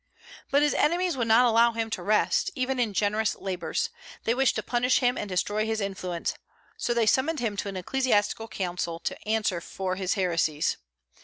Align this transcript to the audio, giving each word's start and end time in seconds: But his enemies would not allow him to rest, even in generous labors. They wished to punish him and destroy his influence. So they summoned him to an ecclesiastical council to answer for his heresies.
But 0.49 0.63
his 0.63 0.73
enemies 0.73 1.15
would 1.15 1.27
not 1.27 1.45
allow 1.45 1.73
him 1.73 1.91
to 1.91 2.01
rest, 2.01 2.49
even 2.55 2.79
in 2.79 2.91
generous 2.91 3.35
labors. 3.35 3.91
They 4.23 4.33
wished 4.33 4.55
to 4.55 4.63
punish 4.63 4.97
him 4.97 5.15
and 5.15 5.29
destroy 5.29 5.63
his 5.67 5.79
influence. 5.79 6.33
So 6.75 6.95
they 6.95 7.05
summoned 7.05 7.39
him 7.39 7.55
to 7.57 7.69
an 7.69 7.77
ecclesiastical 7.77 8.47
council 8.47 8.97
to 9.01 9.27
answer 9.27 9.61
for 9.61 9.97
his 9.97 10.15
heresies. 10.15 10.77